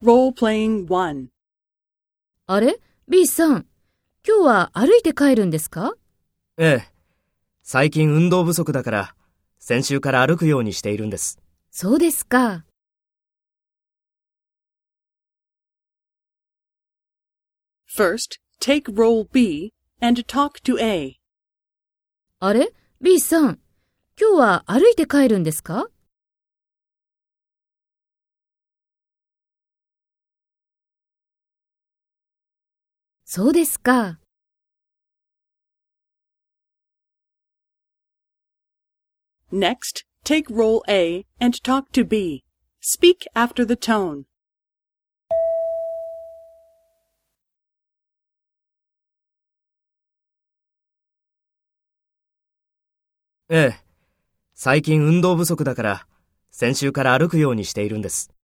[0.00, 1.26] Role-playing 1.
[2.46, 3.66] あれ ?B さん、
[4.24, 5.94] 今日は歩いて帰るんですか？
[6.56, 6.92] ええ。
[7.64, 9.14] 最近運動不足だから、
[9.58, 11.40] 先週から歩くようにしているんです。
[11.72, 12.64] そうですか。
[17.92, 21.16] First, take role B and talk to A.
[22.38, 23.58] あれ ?B さん、
[24.16, 25.88] 今日は歩いて帰るんですか？
[33.30, 34.18] そうですか。
[39.52, 42.42] Next, take role A and talk to B.
[42.80, 44.22] Speak after the tone.
[53.50, 53.84] ええ。
[54.54, 56.06] 最近運動不足だから、
[56.50, 58.37] 先週から歩くようにしているんです。